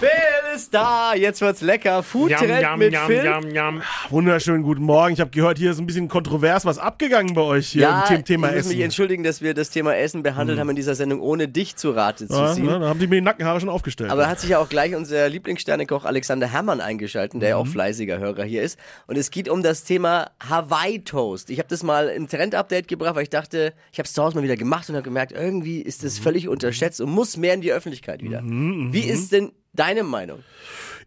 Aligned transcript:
Phil 0.00 0.08
ist 0.56 0.72
da, 0.72 1.14
jetzt 1.14 1.42
wird's 1.42 1.60
lecker. 1.60 2.02
Foodtrend 2.02 2.78
mit 2.78 2.96
Phil. 2.96 3.22
yum, 3.24 3.54
yum. 3.54 3.82
Wunderschönen 4.08 4.62
guten 4.62 4.82
Morgen. 4.82 5.12
Ich 5.12 5.20
habe 5.20 5.30
gehört, 5.30 5.58
hier 5.58 5.70
ist 5.72 5.78
ein 5.78 5.84
bisschen 5.86 6.08
kontrovers 6.08 6.64
was 6.64 6.78
abgegangen 6.78 7.34
bei 7.34 7.42
euch 7.42 7.68
hier 7.68 7.82
Ja, 7.82 8.06
im 8.08 8.16
The- 8.16 8.22
Thema 8.22 8.48
ich 8.48 8.54
muss 8.54 8.60
Essen. 8.60 8.76
mich 8.76 8.80
entschuldigen, 8.84 9.22
dass 9.24 9.42
wir 9.42 9.52
das 9.52 9.68
Thema 9.68 9.94
Essen 9.96 10.22
behandelt 10.22 10.58
haben 10.58 10.70
in 10.70 10.76
dieser 10.76 10.94
Sendung, 10.94 11.20
ohne 11.20 11.48
dich 11.48 11.76
zu 11.76 11.90
Rate 11.90 12.26
zu 12.26 12.32
ja, 12.34 12.52
ziehen. 12.54 12.64
ne, 12.64 12.80
da 12.80 12.88
haben 12.88 12.98
die 12.98 13.06
mir 13.08 13.16
die 13.16 13.20
Nackenhaare 13.20 13.60
schon 13.60 13.68
aufgestellt. 13.68 14.10
Aber 14.10 14.26
hat 14.26 14.40
sich 14.40 14.50
ja 14.50 14.58
auch 14.58 14.70
gleich 14.70 14.94
unser 14.96 15.28
Lieblingssternekoch 15.28 16.06
Alexander 16.06 16.46
Herrmann 16.46 16.80
eingeschaltet, 16.80 17.40
der 17.42 17.50
ja 17.50 17.56
auch 17.56 17.66
Mhm. 17.66 17.70
fleißiger 17.72 18.18
Hörer 18.18 18.44
hier 18.44 18.62
ist. 18.62 18.78
Und 19.06 19.18
es 19.18 19.30
geht 19.30 19.50
um 19.50 19.62
das 19.62 19.84
Thema 19.84 20.30
Hawaii 20.48 21.00
Toast. 21.04 21.50
Ich 21.50 21.58
habe 21.58 21.68
das 21.68 21.82
mal 21.82 22.08
im 22.08 22.26
Trend-Update 22.26 22.88
gebracht, 22.88 23.16
weil 23.16 23.24
ich 23.24 23.30
dachte, 23.30 23.74
ich 23.92 23.98
habe 23.98 24.06
es 24.06 24.14
zu 24.14 24.22
Hause 24.22 24.36
mal 24.36 24.42
wieder 24.44 24.56
gemacht 24.56 24.88
und 24.88 24.94
habe 24.96 25.04
gemerkt, 25.04 25.32
irgendwie 25.32 25.80
ist 25.82 26.00
Mhm. 26.02 26.06
das 26.06 26.18
völlig 26.18 26.48
unterschätzt 26.48 27.00
und 27.02 27.10
muss 27.10 27.36
mehr 27.36 27.52
in 27.52 27.60
die 27.60 27.72
Öffentlichkeit 27.72 28.22
wieder. 28.22 28.40
Wie 28.42 29.00
ist 29.04 29.32
denn 29.32 29.52
deine 29.80 30.02
Meinung? 30.04 30.42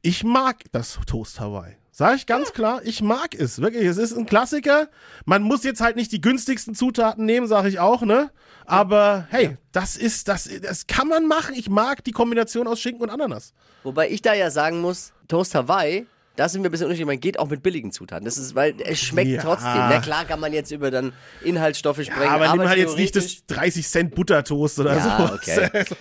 Ich 0.00 0.24
mag 0.24 0.56
das 0.72 0.98
Toast 1.06 1.38
Hawaii. 1.40 1.76
Sag 1.94 2.16
ich 2.16 2.26
ganz 2.26 2.52
klar, 2.54 2.80
ich 2.84 3.02
mag 3.02 3.34
es. 3.34 3.60
Wirklich, 3.60 3.84
es 3.84 3.98
ist 3.98 4.16
ein 4.16 4.24
Klassiker. 4.26 4.88
Man 5.26 5.42
muss 5.42 5.62
jetzt 5.62 5.82
halt 5.82 5.94
nicht 5.96 6.10
die 6.10 6.22
günstigsten 6.22 6.74
Zutaten 6.74 7.26
nehmen, 7.26 7.46
sage 7.46 7.68
ich 7.68 7.78
auch, 7.78 8.00
ne? 8.02 8.30
Aber 8.64 9.26
hey, 9.30 9.58
das 9.72 9.96
ist, 9.96 10.26
das, 10.28 10.48
das 10.62 10.86
kann 10.86 11.06
man 11.08 11.26
machen. 11.28 11.54
Ich 11.54 11.68
mag 11.68 12.02
die 12.04 12.12
Kombination 12.12 12.66
aus 12.66 12.80
Schinken 12.80 13.02
und 13.02 13.10
Ananas. 13.10 13.52
Wobei 13.82 14.08
ich 14.08 14.22
da 14.22 14.32
ja 14.32 14.50
sagen 14.50 14.80
muss, 14.80 15.12
Toast 15.28 15.54
Hawaii, 15.54 16.06
da 16.36 16.48
sind 16.48 16.62
wir 16.62 16.70
ein 16.70 16.72
bisschen 16.72 16.86
unterschiedlich. 16.86 17.06
Man 17.06 17.20
geht 17.20 17.38
auch 17.38 17.48
mit 17.50 17.62
billigen 17.62 17.92
Zutaten. 17.92 18.24
Das 18.24 18.38
ist, 18.38 18.54
weil 18.54 18.74
es 18.82 18.98
schmeckt 18.98 19.30
Ja. 19.30 19.42
trotzdem. 19.42 19.74
Na 19.74 20.00
klar 20.00 20.24
kann 20.24 20.40
man 20.40 20.54
jetzt 20.54 20.70
über 20.70 20.90
dann 20.90 21.12
Inhaltsstoffe 21.42 22.02
sprechen. 22.02 22.22
aber, 22.22 22.50
nimm 22.56 22.66
halt 22.66 22.78
jetzt 22.78 22.96
nicht 22.96 23.14
das 23.14 23.44
30 23.48 23.86
Cent 23.86 24.14
Buttertoast 24.14 24.78
oder 24.78 24.96
Ja, 24.96 25.26
so. 25.28 25.34
okay. 25.34 25.84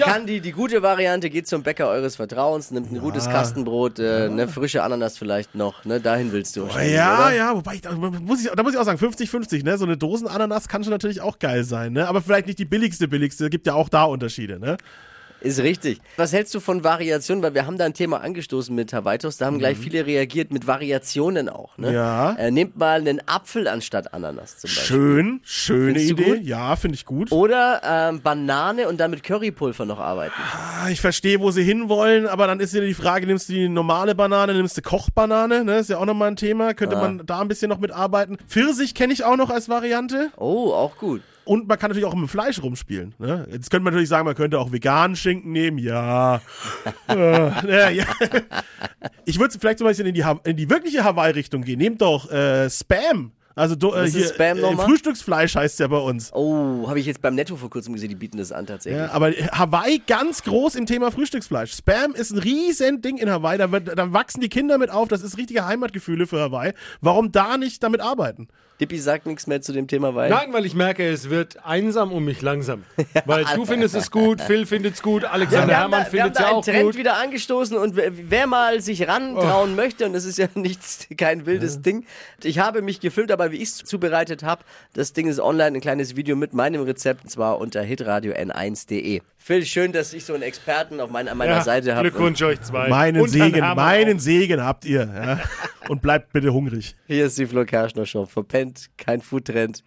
Man 0.00 0.12
kann 0.12 0.26
die, 0.26 0.40
die 0.40 0.52
gute 0.52 0.82
Variante, 0.82 1.30
geht 1.30 1.46
zum 1.46 1.62
Bäcker 1.62 1.88
eures 1.88 2.16
Vertrauens, 2.16 2.70
nimmt 2.70 2.90
ein 2.92 2.98
gutes 3.00 3.26
Kastenbrot, 3.26 3.98
äh, 3.98 4.24
eine 4.26 4.48
frische 4.48 4.82
Ananas 4.82 5.16
vielleicht 5.18 5.54
noch, 5.54 5.84
ne? 5.84 6.00
Dahin 6.00 6.32
willst 6.32 6.56
du 6.56 6.62
wahrscheinlich, 6.64 6.94
Ja, 6.94 7.26
oder? 7.26 7.34
ja, 7.34 7.54
wobei, 7.56 7.74
ich, 7.74 7.80
da, 7.82 7.92
muss 7.92 8.44
ich, 8.44 8.50
da 8.50 8.62
muss 8.62 8.72
ich 8.74 8.78
auch 8.78 8.84
sagen, 8.84 8.98
50-50, 8.98 9.64
ne? 9.64 9.78
So 9.78 9.84
eine 9.84 9.96
Dosenananas 9.96 10.68
kann 10.68 10.82
schon 10.84 10.90
natürlich 10.92 11.20
auch 11.20 11.38
geil 11.38 11.64
sein, 11.64 11.92
ne? 11.92 12.08
Aber 12.08 12.22
vielleicht 12.22 12.46
nicht 12.46 12.58
die 12.58 12.64
billigste, 12.64 13.08
billigste, 13.08 13.50
gibt 13.50 13.66
ja 13.66 13.74
auch 13.74 13.88
da 13.88 14.04
Unterschiede, 14.04 14.58
ne? 14.58 14.76
Ist 15.44 15.60
richtig. 15.62 16.00
Was 16.16 16.32
hältst 16.32 16.54
du 16.54 16.60
von 16.60 16.82
Variationen? 16.84 17.42
Weil 17.42 17.54
wir 17.54 17.66
haben 17.66 17.78
da 17.78 17.84
ein 17.84 17.94
Thema 17.94 18.20
angestoßen 18.22 18.74
mit 18.74 18.92
Hawaii 18.92 19.18
Toast, 19.18 19.40
da 19.40 19.46
haben 19.46 19.58
gleich 19.58 19.76
viele 19.76 20.06
reagiert 20.06 20.50
mit 20.52 20.66
Variationen 20.66 21.48
auch, 21.48 21.76
ne? 21.78 21.88
Mhm. 21.90 21.94
Ja. 21.94 22.32
Äh, 22.32 22.50
nehmt 22.50 22.76
mal 22.78 22.98
einen 23.00 23.20
Apfel 23.26 23.68
anstatt 23.68 24.12
Ananas 24.14 24.58
zum 24.58 24.68
Beispiel. 24.68 24.84
Schön, 24.84 25.40
schöne 25.44 25.98
Findest 26.00 26.10
Idee. 26.10 26.40
Ja, 26.42 26.76
finde 26.76 26.94
ich 26.96 27.04
gut. 27.04 27.30
Oder 27.30 27.80
ähm, 27.84 28.22
Banane 28.22 28.88
und 28.88 28.98
dann 28.98 29.10
mit 29.10 29.22
Currypulver 29.22 29.84
noch 29.84 29.98
arbeiten. 30.00 30.34
Ah, 30.82 30.88
Ich 30.88 31.00
verstehe, 31.00 31.38
wo 31.40 31.50
sie 31.50 31.62
hinwollen, 31.62 32.26
aber 32.26 32.46
dann 32.46 32.60
ist 32.60 32.72
wieder 32.72 32.86
die 32.86 32.94
Frage, 32.94 33.26
nimmst 33.26 33.48
du 33.48 33.52
die 33.52 33.68
normale 33.68 34.14
Banane, 34.14 34.54
nimmst 34.54 34.76
du 34.78 34.82
Kochbanane, 34.82 35.62
ne? 35.64 35.76
Ist 35.78 35.90
ja 35.90 35.98
auch 35.98 36.06
nochmal 36.06 36.28
ein 36.28 36.36
Thema. 36.36 36.72
Könnte 36.74 36.96
Ah. 36.96 37.00
man 37.02 37.22
da 37.26 37.40
ein 37.40 37.48
bisschen 37.48 37.68
noch 37.68 37.78
mitarbeiten. 37.78 38.38
Pfirsich 38.48 38.94
kenne 38.94 39.12
ich 39.12 39.24
auch 39.24 39.36
noch 39.36 39.50
als 39.50 39.68
Variante. 39.68 40.30
Oh, 40.36 40.72
auch 40.72 40.96
gut. 40.96 41.20
Und 41.44 41.68
man 41.68 41.78
kann 41.78 41.90
natürlich 41.90 42.06
auch 42.06 42.14
mit 42.14 42.22
dem 42.22 42.28
Fleisch 42.28 42.62
rumspielen. 42.62 43.14
Ne? 43.18 43.46
Jetzt 43.50 43.70
könnte 43.70 43.84
man 43.84 43.92
natürlich 43.92 44.08
sagen, 44.08 44.24
man 44.24 44.34
könnte 44.34 44.58
auch 44.58 44.72
veganen 44.72 45.14
Schinken 45.16 45.52
nehmen. 45.52 45.78
Ja. 45.78 46.40
äh, 47.08 47.48
ja, 47.48 47.90
ja. 47.90 48.04
Ich 49.26 49.38
würde 49.38 49.58
vielleicht 49.58 49.78
so 49.78 49.84
ein 49.84 49.88
bisschen 49.88 50.06
in 50.06 50.14
die, 50.14 50.24
Ha- 50.24 50.40
in 50.44 50.56
die 50.56 50.70
wirkliche 50.70 51.04
Hawaii-Richtung 51.04 51.62
gehen. 51.62 51.78
Nehmt 51.78 52.00
doch 52.00 52.30
äh, 52.30 52.70
Spam. 52.70 53.32
Also 53.56 53.76
do, 53.76 53.94
äh, 53.94 54.08
hier, 54.08 54.26
Spam 54.26 54.58
äh? 54.58 54.76
Frühstücksfleisch 54.76 55.54
heißt 55.54 55.78
ja 55.78 55.86
bei 55.86 55.98
uns. 55.98 56.32
Oh, 56.32 56.88
habe 56.88 56.98
ich 56.98 57.06
jetzt 57.06 57.22
beim 57.22 57.34
Netto 57.36 57.56
vor 57.56 57.70
kurzem 57.70 57.94
gesehen, 57.94 58.08
die 58.08 58.16
bieten 58.16 58.38
das 58.38 58.50
an 58.50 58.66
tatsächlich. 58.66 59.00
Ja, 59.00 59.12
aber 59.12 59.30
Hawaii 59.30 60.02
ganz 60.06 60.42
groß 60.42 60.74
im 60.74 60.86
Thema 60.86 61.12
Frühstücksfleisch. 61.12 61.72
Spam 61.72 62.14
ist 62.14 62.32
ein 62.32 62.38
riesen 62.38 63.00
Ding 63.00 63.16
in 63.16 63.30
Hawaii. 63.30 63.58
Da, 63.58 63.70
wird, 63.70 63.96
da 63.96 64.12
wachsen 64.12 64.40
die 64.40 64.48
Kinder 64.48 64.78
mit 64.78 64.90
auf. 64.90 65.08
Das 65.08 65.22
ist 65.22 65.38
richtige 65.38 65.66
Heimatgefühle 65.66 66.26
für 66.26 66.40
Hawaii. 66.40 66.72
Warum 67.00 67.30
da 67.30 67.56
nicht 67.56 67.82
damit 67.82 68.00
arbeiten? 68.00 68.48
Dippi 68.80 68.98
sagt 68.98 69.26
nichts 69.26 69.46
mehr 69.46 69.62
zu 69.62 69.72
dem 69.72 69.86
Thema, 69.86 70.16
weil. 70.16 70.30
Nein, 70.30 70.52
weil 70.52 70.66
ich 70.66 70.74
merke, 70.74 71.08
es 71.08 71.30
wird 71.30 71.64
einsam 71.64 72.10
um 72.10 72.24
mich 72.24 72.42
langsam. 72.42 72.82
Weil 73.24 73.44
du 73.54 73.64
findest 73.64 73.94
es 73.94 74.10
gut, 74.10 74.40
Phil 74.40 74.66
findet 74.66 74.94
es 74.94 75.02
gut, 75.02 75.22
Ja, 75.22 75.30
Alexander 75.30 75.66
wir 75.68 75.68
wir 75.68 75.78
haben 75.78 76.06
findet 76.06 76.32
es 76.32 76.38
da 76.38 76.42
ja 76.42 76.48
einen 76.48 76.56
auch 76.56 76.64
Trend 76.64 76.82
gut. 76.86 76.96
wieder 76.96 77.16
angestoßen 77.16 77.76
und 77.76 77.94
wer, 77.94 78.10
wer 78.12 78.46
mal 78.48 78.80
sich 78.80 79.06
rantrauen 79.06 79.76
möchte, 79.76 80.06
und 80.06 80.12
das 80.12 80.24
ist 80.24 80.38
ja 80.38 80.48
nichts, 80.54 81.06
kein 81.16 81.46
wildes 81.46 81.82
Ding. 81.82 82.04
Ich 82.42 82.58
habe 82.58 82.82
mich 82.82 82.98
gefilmt, 82.98 83.30
aber 83.30 83.43
wie 83.52 83.56
ich 83.56 83.70
es 83.70 83.76
zubereitet 83.78 84.42
habe, 84.42 84.64
das 84.92 85.12
Ding 85.12 85.26
ist 85.28 85.40
online, 85.40 85.78
ein 85.78 85.80
kleines 85.80 86.16
Video 86.16 86.36
mit 86.36 86.54
meinem 86.54 86.82
Rezept, 86.82 87.24
und 87.24 87.30
zwar 87.30 87.58
unter 87.58 87.82
hitradio 87.82 88.32
n1.de. 88.34 89.20
Phil, 89.36 89.66
schön, 89.66 89.92
dass 89.92 90.14
ich 90.14 90.24
so 90.24 90.32
einen 90.32 90.42
Experten 90.42 91.00
auf 91.00 91.10
mein, 91.10 91.28
an 91.28 91.36
meiner 91.36 91.56
Ja, 91.56 91.62
Seite 91.62 91.94
habe. 91.94 92.10
Glückwunsch 92.10 92.40
euch 92.42 92.60
zwei. 92.62 92.88
Meinen 92.88 93.22
Und 93.22 93.28
Segen, 93.28 93.60
meinen 93.60 94.16
auch. 94.16 94.20
Segen 94.20 94.62
habt 94.64 94.84
ihr. 94.86 95.00
Ja? 95.14 95.40
Und 95.88 96.00
bleibt 96.00 96.32
bitte 96.32 96.52
hungrig. 96.52 96.96
Hier 97.06 97.26
ist 97.26 97.36
die 97.38 97.46
Flo 97.46 97.66
Kerschner 97.66 98.06
Show. 98.06 98.24
Verpennt, 98.24 98.88
kein 98.96 99.20
Foodtrend. 99.20 99.82